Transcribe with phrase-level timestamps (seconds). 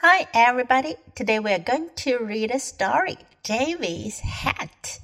[0.00, 0.94] Hi, everybody.
[1.16, 5.00] Today we are going to read a story Davy's Hat.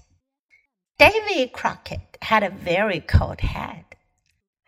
[1.00, 3.84] Davy Crockett had a very cold head.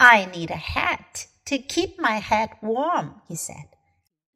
[0.00, 3.68] I need a hat to keep my head warm, he said.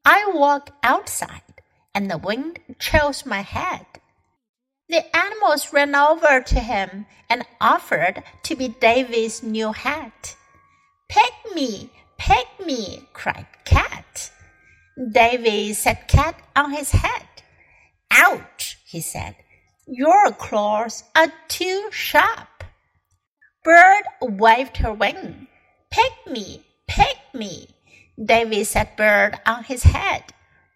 [0.05, 1.61] I walk outside
[1.93, 3.87] and the wind chills my head.
[4.89, 10.37] The animals ran over to him and offered to be Davy's new hat.
[11.09, 14.00] Pick me, pick me, cried Cat.
[15.01, 17.27] Davy set Cat on his head.
[18.11, 19.35] Ouch, he said.
[19.87, 22.65] Your claws are too sharp.
[23.65, 25.47] Bird waved her wing.
[25.91, 27.69] Pick me, pick me.
[28.23, 30.35] Davy set Bird on his head.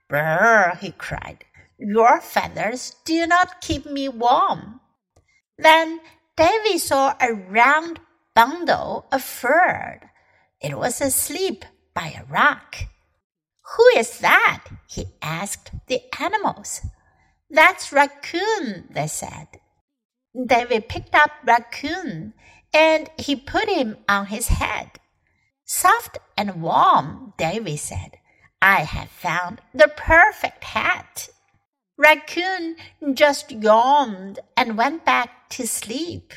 [0.08, 1.44] Brr, he cried.
[1.78, 4.80] Your feathers do not keep me warm.
[5.58, 6.00] Then
[6.36, 8.00] Davy saw a round
[8.34, 10.00] bundle of fur.
[10.62, 12.77] It was asleep by a rock.
[13.75, 14.65] Who is that?
[14.88, 16.81] he asked the animals.
[17.49, 19.47] That's Raccoon, they said.
[20.33, 22.33] David picked up Raccoon
[22.73, 24.99] and he put him on his head.
[25.66, 28.17] Soft and warm, Davy said.
[28.61, 31.30] I have found the perfect hat.
[31.97, 32.75] Raccoon
[33.13, 36.33] just yawned and went back to sleep.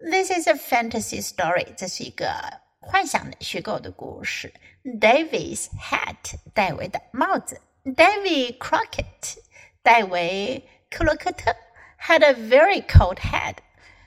[0.00, 1.74] This is a fantasy story.
[1.76, 4.51] 这是一个 幻想的虚构的故事。
[4.83, 7.61] Davy's hat，戴维的帽子。
[7.83, 9.37] Davy Crockett，
[9.83, 11.55] 戴维克洛克特
[11.99, 13.57] ，had a very cold head，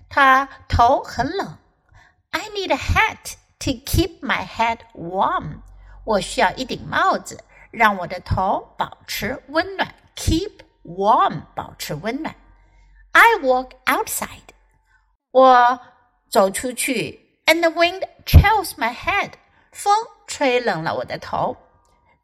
[0.08, 1.56] 他头很冷。
[2.30, 5.60] I need a hat to keep my head warm，
[6.04, 9.94] 我需要一顶帽子，让我的头保持温暖。
[10.16, 12.34] Keep warm，保持温暖。
[13.12, 14.50] I walk outside，
[15.30, 15.80] 我
[16.28, 17.23] 走出去。
[17.45, 19.31] And the wind chills my head，
[19.71, 19.93] 风
[20.27, 21.57] 吹冷了我的头。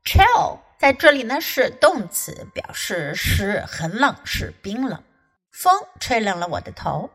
[0.04, 5.04] Chill 在这里呢是动词，表示是很冷，是冰冷。
[5.52, 7.10] 风吹冷了我的头。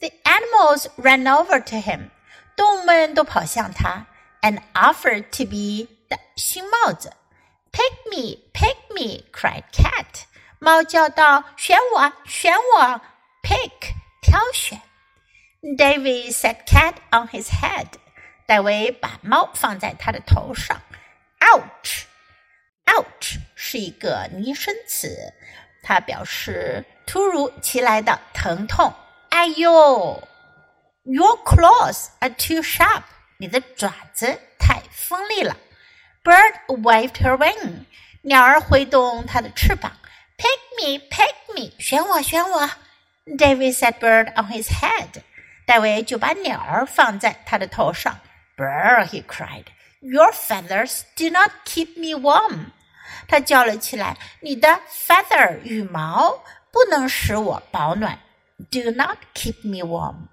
[0.00, 2.10] The animals ran over to him，
[2.56, 4.06] 动物们都跑向他，
[4.42, 7.12] and offered to be 的新帽子。
[7.70, 9.24] Pick me, pick me!
[9.32, 10.24] cried Cat。
[10.58, 13.00] 猫叫道：“选我，选我！”
[13.42, 14.80] Pick 挑选。
[15.63, 17.87] David set Cat on his head。
[18.45, 20.81] 戴维把猫放在他的头上。
[21.39, 25.33] Ouch，ouch 是一个拟声词，
[25.81, 28.93] 它表示突如其来的疼痛。
[29.29, 30.27] 哎呦
[31.03, 33.03] ！Your claws are too sharp，
[33.37, 35.55] 你的爪子太锋利了。
[36.25, 37.85] Bird waved her wing，
[38.23, 39.93] 鸟儿挥动它的翅膀。
[40.37, 42.69] Pick me, pick me，选我，选我。
[43.25, 45.21] David set bird on his head，
[45.65, 48.19] 戴维就把鸟儿放在他的头上。
[48.55, 49.05] Brr!
[49.05, 49.65] he cried.
[50.01, 52.71] Your feathers do not keep me warm.
[53.27, 58.19] 他叫了起来：“你的 feather 羽毛不能使我保暖。
[58.69, 60.27] Do not keep me warm.”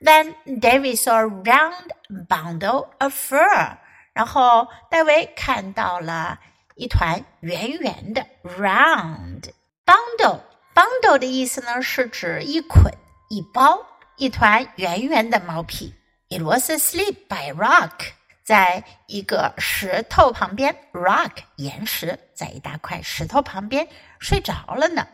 [0.00, 1.90] Then David saw a round
[2.28, 3.78] bundle of fur.
[4.12, 6.38] 然后戴维看到了
[6.76, 9.50] 一团圆圆的 round
[9.84, 10.40] bundle。
[10.74, 12.92] bundle 的意思呢是指一捆、
[13.28, 13.84] 一包、
[14.18, 15.94] 一团圆圆的毛皮。
[16.28, 18.10] It was asleep by rock，
[18.42, 25.06] 在一个石头旁边，rock 岩石，在一大块石头旁边睡着了呢。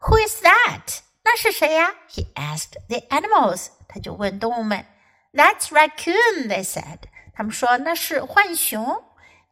[0.00, 1.00] Who is that？
[1.24, 4.84] 那是谁呀？He asked the animals，他就问动物们。
[5.32, 6.98] That's raccoon，they said。
[7.32, 9.02] 他们说那是浣熊。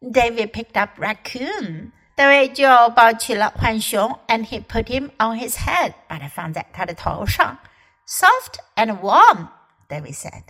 [0.01, 7.59] David picked up raccoon，大卫就抱起了浣熊，and he put him on his head，把它放在他的头上。
[8.08, 10.44] Soft and warm，David said。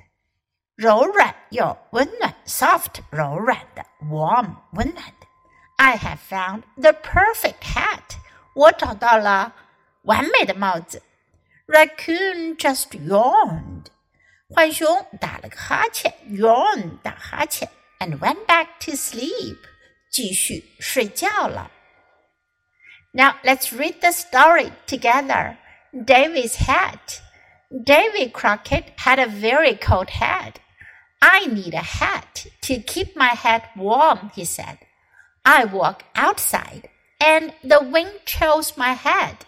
[0.75, 5.27] 柔软又温暖，soft 柔软的，warm 温暖的。
[5.77, 8.17] I have found the perfect hat，
[8.55, 9.53] 我找到了
[10.03, 11.03] 完美的帽子。
[11.67, 13.85] Raccoon just yawned，
[14.49, 17.69] 浣熊打了个哈欠，yawn 打哈欠，
[17.99, 19.57] and went back to sleep，
[20.11, 21.69] 继续睡觉了。
[23.11, 25.57] Now let's read the story together.
[25.93, 27.19] Davy's hat.
[27.70, 30.60] Davy Crockett had a very cold head.
[31.20, 34.78] I need a hat to keep my head warm, he said.
[35.44, 36.88] I walk outside
[37.20, 39.44] and the wind chills my head.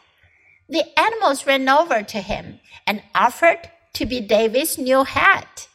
[0.68, 5.68] The animals ran over to him and offered to be Davy's new hat.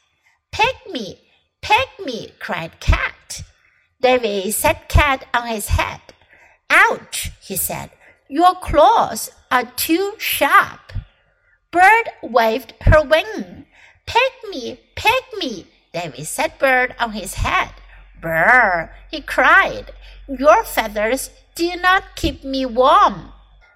[0.52, 1.20] Pick me,
[1.62, 3.42] pick me, cried Cat.
[4.02, 6.02] Davy set Cat on his head.
[6.70, 7.90] Ouch, he said.
[8.30, 10.85] Your claws are too sharp.
[11.76, 13.66] Bird waved her wing.
[14.06, 17.72] Pick me, pick me, Davy set Bird on his head.
[18.22, 19.92] Brr, he cried.
[20.26, 23.34] Your feathers do not keep me warm.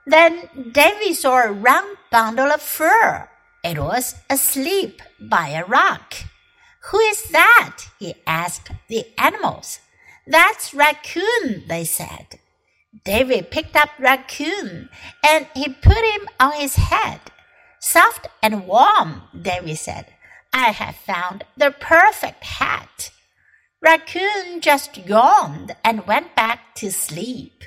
[0.08, 3.28] Then Davy saw a round bundle of fur.
[3.66, 6.14] It was asleep by a rock.
[6.92, 7.80] Who is that?
[8.00, 9.80] he asked the animals.
[10.26, 12.40] That's Raccoon, they said.
[13.04, 14.88] David picked up Raccoon
[15.28, 17.20] and he put him on his head.
[17.81, 20.07] Soft and warm, David said.
[20.53, 23.11] I have found the perfect hat.
[23.81, 27.65] Raccoon just yawned and went back to sleep.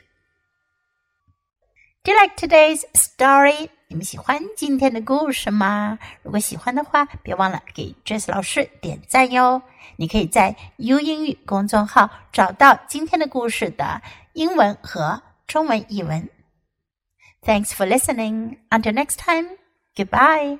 [2.03, 3.69] Do you like today's story?
[3.89, 5.99] 你们喜欢今天的故事吗？
[6.23, 9.61] 如果喜欢的话，别忘了给 Jess 老师点赞哟。
[9.97, 14.01] 你可以在 U 英语公众号找到今天的故事的
[14.33, 16.29] 英文和中文译文。
[17.43, 18.57] Thanks for listening.
[18.69, 19.57] Until next time.
[19.96, 20.58] Goodbye.